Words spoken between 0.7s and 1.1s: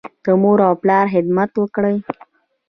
پلار